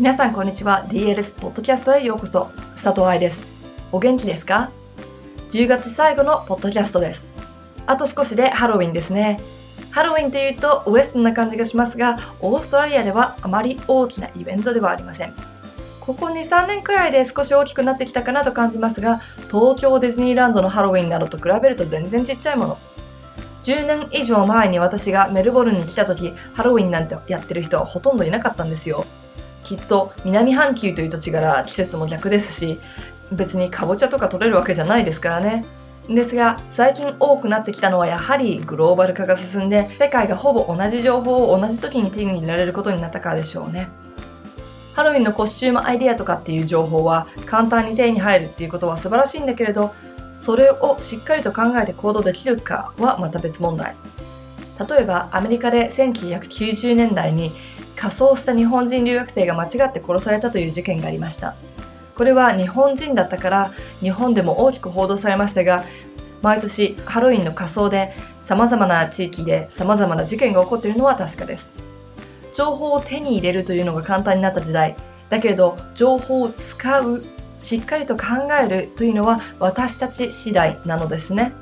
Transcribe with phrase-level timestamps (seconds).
[0.00, 0.86] 皆さんこんにちは。
[0.88, 2.50] DLS ポッドキャストへようこそ。
[2.82, 3.44] 佐藤愛です。
[3.92, 4.70] お元気ですか
[5.50, 7.28] ？10月最後のポッドキャストです。
[7.84, 9.42] あと少しでハロウィンですね。
[9.90, 15.34] ハロウィンというとウエストな感じがしますがオーストラリアではあまり大きなイベントではありません。
[16.00, 19.18] ここ2、3年くらいで少し大きくなってきたかなと感じますが
[19.50, 22.78] 東京ディズニーランドのハロウィンなどと比べると全然ちっちゃいもの。
[23.64, 29.04] 10年以上前に私がメルボルンに来た時ハロウィンなんてやってる人はほとんどいなかったんですよ。
[29.62, 32.80] きっと南半球という土地柄季節も逆ですし
[33.32, 35.64] 別にかぼちゃとか取れるわけじゃないですからね。
[36.08, 43.88] ですが最近多くなってきたのはやはりグローバル化が進んで世界がほぼ同じ情報を同じ時に手に入れられることになったからでしょうね。
[44.92, 49.94] ハロウィンのコスチュームアイデアとかっていう情報は簡単に手に入るっていうことは素晴らしいんだけれど
[50.34, 53.94] それをしっかりと考えて行動できるかはまた別問題。
[54.88, 57.52] 例えばアメリカで1990年代に
[58.00, 61.54] 仮装した日本人留学生が間違って殺されたという事件がありました。
[62.16, 65.84] これは日本人だったから日本でも大きく報道されましたが
[66.40, 71.68] 毎年ハロウィンの仮装で様々な地域で様々な事件が起こっているのは確かです。
[72.54, 74.96] 情報を手に入れるというのが簡単になった時代。
[75.28, 77.22] だけれど情報を使う
[77.58, 78.24] しっかりと考
[78.64, 81.52] えるというのは私たち次第なのですね。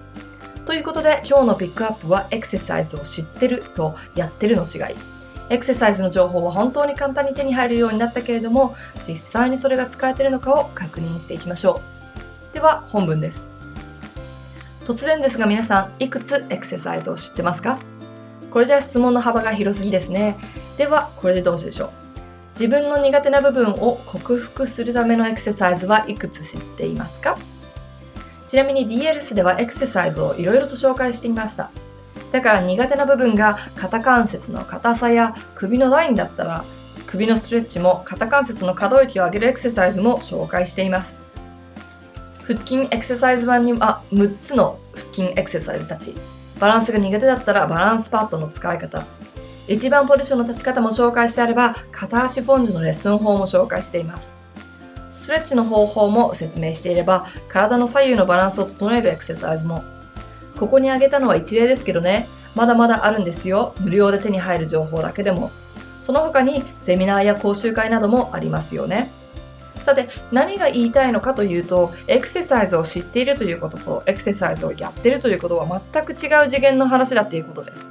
[0.67, 5.18] ということで今日のピックアップはエクササイズを知ってるとやってるの違い。
[5.51, 11.81] エクササイズの情報は本当に簡単に手に入るようになったけれども実際にそれが使えているのかを確認していきましょ
[12.53, 12.55] う。
[12.55, 13.47] では本文です。
[14.85, 17.79] 突然ですが皆さんいくつエクササイズを知ってますか？
[18.51, 20.39] これじゃ質問の幅が広すぎですね。
[20.79, 21.91] ではこれでどうしでしょう？
[22.59, 27.39] 自分の苦手な部分を克服するためのエクササイズはいくつ知っていますか？
[28.47, 31.71] ちなみに DLS ではエクササイズをいろいろと紹介してみました。
[32.33, 36.65] だから苦手な部分が肩関節の硬さや首のラインだったら
[37.07, 41.17] 首のストレッチも肩関節の可動域を上げるエクササイズも紹介しています。
[42.43, 46.15] 腹筋エクササイズ版にあ6つの腹筋エクササイズたち。
[46.61, 49.05] バランスが苦手だったらバランスパッドの使い方。
[49.69, 54.35] 一番ポジションの立ち方も紹介してあれば片足フォンジュのレッスン法も紹介しています。
[55.11, 59.83] ストレッチの方法も説明していれば体の左右のバランスを整えるエクササイズも。
[60.59, 63.75] ここに挙げたのは一例ですけどね、まだまだあるんですよ。
[63.81, 65.51] 無料で手に入る情報だけでも。
[66.03, 69.11] その他にセミナーや講習会などもありますよね。
[69.83, 77.91] さて、何が言いたいのかというと、エクササイズを知っているということと、エクササイズをやっているということは全く違う次元の話だっていうことです。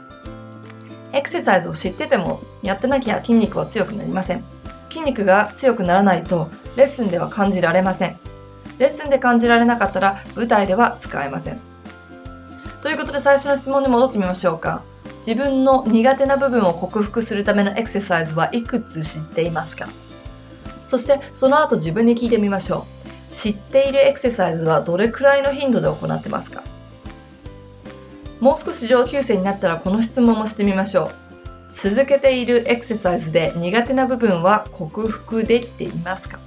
[1.14, 4.44] エクササイズを知ってても、やってなきゃ筋肉は強くなりません。
[4.90, 8.18] 筋肉が強くならないと、レッスンでは感じられません。
[8.80, 11.60] レッスンで感じられなかったら、舞台では使えません。
[12.82, 14.84] ということで最初の質問に戻ってみましょうか。
[15.26, 19.90] 自分の苦手な部分を克服するためのエクササイズはいくつ知っていますか？
[20.86, 22.86] そしてその後自分に聞いてみましょ
[23.32, 23.34] う。
[23.34, 26.64] 知っているエクササイズはどれくらいの頻度で行ってますか？
[28.40, 31.12] もう少し上級生になったらこの質問もしてみましょう。
[31.70, 36.40] 続けているエクササイズで苦手な部分は克服できていますか？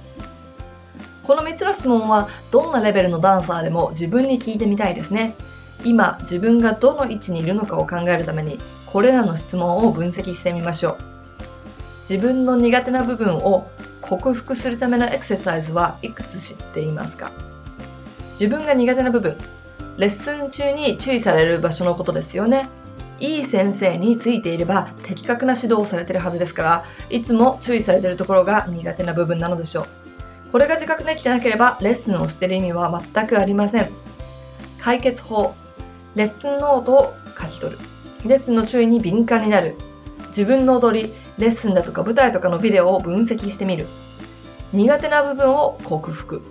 [1.23, 5.35] この3つの質問はどんなレベルのダンサーでも自分に聞いてみたいですね。
[5.83, 10.97] 今自分がどの位置にいるのかを考えるためにこれらの質問を分析してみましょう。
[12.09, 13.69] 自分の苦手な部分を
[14.01, 17.31] 克服するためのエクササイズはいくつ知っていますか？
[18.31, 19.37] 自分が苦手な部分
[19.97, 22.67] レッスン中に注意される場所のことですよね。
[23.19, 29.87] いい先生についていれば的確な指導をされているはずですからいつも注意されているところが苦手な部分なのでしょう。
[30.51, 33.89] これが自覚できてなければレッスンをしている意味は全くありません。
[34.79, 35.53] 解決法
[36.15, 37.79] レッスンノートを書き取る。
[38.25, 39.75] レッスンの注意に敏感になる。
[40.27, 43.87] 自分の踊り、レッスンだとか舞台とかのビデオを分析してみる。
[44.73, 46.41] 苦手な部分を克服。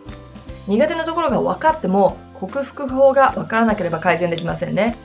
[0.66, 4.96] 苦手なところが分かっても克服法が分からなければ改善できませんね。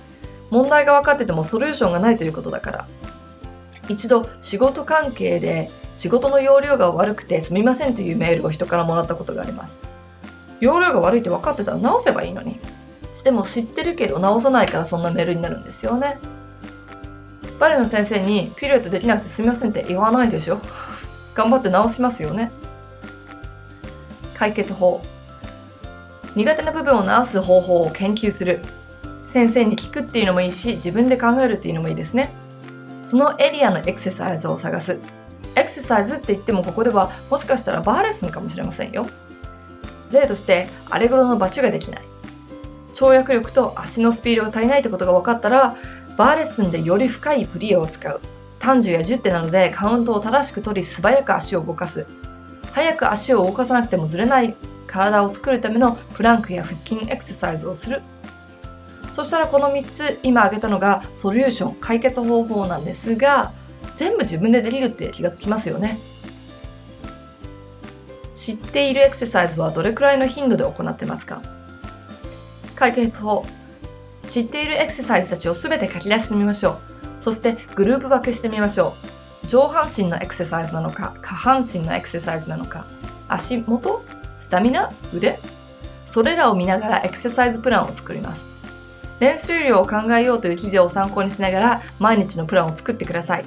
[0.52, 2.88] 問題が分かっててもソリューションがないということだから。
[3.90, 9.80] 一度仕事関係で仕事の容量が悪くてすみませんというメールを人からもらったことがあります。
[10.60, 12.60] 容量が悪いって分かってたら直せばいいのに。
[13.16, 16.20] しても知ってるけど直さないからそんなメールになるんですよね。
[17.60, 20.60] バレエの先生にピルエットできなくてすみませんって言わないでしょ。
[21.34, 22.52] 頑張って直しますよね。
[24.34, 25.02] 解決法。
[26.36, 28.60] 苦手な部分を直す方法を研究する。
[29.26, 32.34] 先生に聞くっていうのもいいし、自分で考えるっていうのもいいですね。
[33.04, 35.00] そのエリアのエクササイズを探す。
[35.56, 39.08] エクササイズって言ってもここではもしかしたらバーレッスンかもしれませんよ。
[40.12, 42.15] 例として、アレグロのバチュができない。
[42.96, 45.76] 跳躍力と足のスピードが足りないってことが分かったら
[46.18, 48.22] バーレッスンでより深いプリエを使う。
[48.58, 52.08] 短樹や10手なのでカウントを正しく取り素早く足を動かす。
[52.72, 54.56] 早く足を動かさなくてもずれない
[54.88, 58.02] 体を作るためのプランクや腹筋エクササイズをする。
[59.12, 63.54] そしたらこの3つ今挙げたのがソリューション解決方法なんですが
[63.96, 66.00] 全部自分でできるって気がつきますよね。
[68.34, 71.42] 知っているエクササイズはどれくらいの頻度で行ってますか？
[72.76, 73.46] 解決法。
[74.28, 76.78] 知っているエクササイズたちを全て書き出してみましょう。
[77.20, 78.96] そしてグループ分けしてみましょ
[79.44, 79.48] う。
[79.48, 82.86] 上半身のエクササイズなのか下半身のエクササイズなのか。
[83.28, 84.04] 足元
[84.38, 85.40] スタミナ腕。
[86.06, 88.46] それらを見ながらエクササイズプランを作ります。
[89.20, 93.46] 練習量を考えようという記事を参考にしながら毎日のプランを作ってください。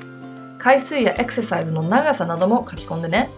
[0.59, 3.31] 回数やエクササイズの長さなども書き込んでね。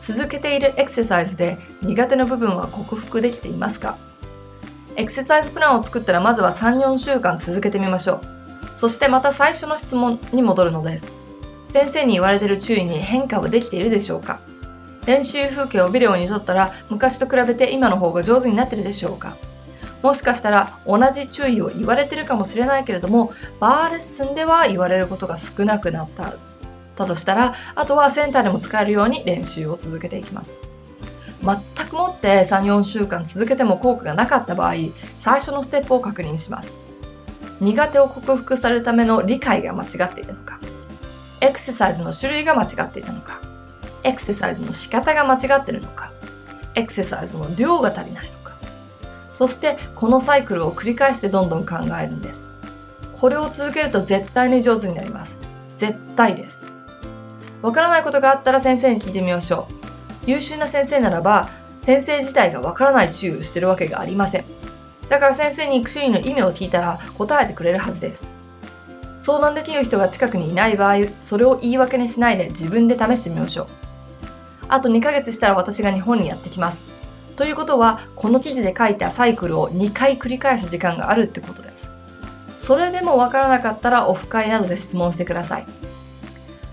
[0.00, 3.96] 続けているエクササイズで苦手な部分は克服できていますか？
[4.96, 8.20] エクササイズプランを作ったらまずは3、4週間続けてみましょう。
[8.74, 11.10] そしてまた最初の質問に戻るのです。
[11.68, 14.40] 先生に言われている注意に変化はできているでしょうか？
[15.06, 19.36] 練習風景をビデオに撮ったら昔と比べて今の方が上手になってるでしょうか？
[20.02, 26.34] もしかしたら同じ注意を言われてるかもしれないけれどもバーレッスンでは言われることが少なくなった
[26.96, 30.56] だとしたらあとはセンターでも使えるように練習を続けていきます
[31.84, 34.74] 全くもって3、4週間続けても効果がなかった場合
[35.18, 36.76] 最初のステップを確認します。
[37.60, 40.58] 苦手を克服されるための理解が間違っていたのか。
[41.40, 43.40] エクササイズの種類が間違っていたのか。
[44.02, 46.12] エクササイズの仕方が間違っているのか。
[46.74, 48.56] エクササイズの量が足りないのか。
[49.32, 52.50] そしてこのサイクルを繰り返してどんどん考えるんです。
[53.12, 55.38] これを続けると絶対に上手になります。
[55.76, 56.64] 絶対です。
[57.62, 60.30] わからないことがあったら先生に聞いてみましょう。
[60.30, 61.48] 優秀な先生ならば
[61.84, 64.44] 先生自体がわからない注意をしてるわけがありません。
[65.08, 68.26] だから先生に注意の意味を聞いたら答えてくれるはずです。
[69.20, 73.66] 相談できる人が近くにいない場合それを言い訳にしないで自分で試してみましょう。
[74.68, 76.84] あと2ヶ月したら私が日本にやってきます。
[77.36, 81.90] ということはこの記事で書いたサイクルを2回繰り返す時間があるってことです。
[82.56, 85.66] それでもわからなかったらオフ会などで質問してください。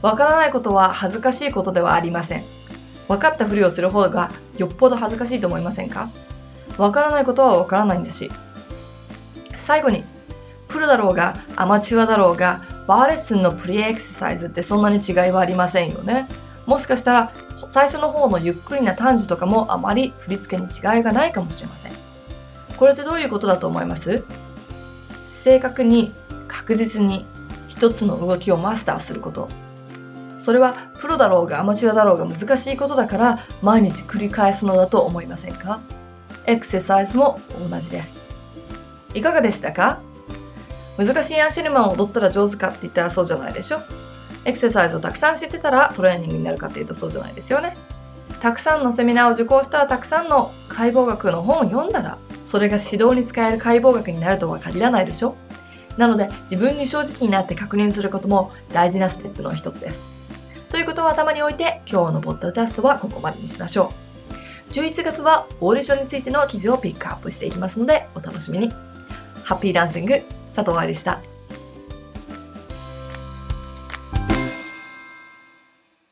[0.02, 2.44] わからないことは恥ずかしいことではありません。
[3.08, 4.32] 分かったふりをする方が
[4.62, 6.10] よっぽど恥ずかしいと思いませんか？
[6.78, 8.32] 分からないことは分からないんですし。
[9.56, 10.04] 最後に
[10.68, 16.28] プロだろうがアマチュアだろうがバーレッスンのプリエクササイズってそんなに違いはありませんよね。
[16.66, 17.34] もしかしたら
[17.68, 21.94] 最初の方のゆっくりな短時とかもあまり振り付けに違いがないかもしれません。
[22.78, 24.24] これってどういうことだと思います？
[25.26, 26.14] 正確に
[26.48, 27.26] 確実に
[27.68, 29.48] 一つの動きをマスターすること。
[30.42, 35.82] それはプロだろうがアマチュアだろうが難しいことだから毎日繰り返すのだと思いませんか？
[36.46, 38.20] エクササイズも同じです。
[39.14, 40.02] いかがでしたか？
[40.98, 43.82] 難しいアンシェルマンを踊ったら上手かって言ったらそうじゃないでしょ？
[44.46, 47.78] エクササイズをたくさん知ってたらトレーニングになるかっていうとそうじゃないですよね。
[48.40, 55.36] たくさんのセミナーを受講したらたくさんの解剖学の本を読んだらそれが指導に使える解剖学になるとは限らないでしょ？
[55.98, 60.21] なので自分に正直になって確認することも大事なステップの一つです。
[60.82, 63.94] ということを頭に置いて今日のポッドキャストはここまでにしましょ
[64.70, 64.74] う。
[64.74, 68.72] 11月はオーディションについての記事をピックアップしていきますのでお楽しみに。
[69.44, 70.24] ハッピーダンシング
[70.56, 71.22] 佐藤愛でした。